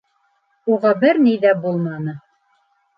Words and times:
Уға 0.77 0.93
бер 1.05 1.21
ни 1.27 1.37
ҙә 1.47 1.55
булманы. 1.67 2.21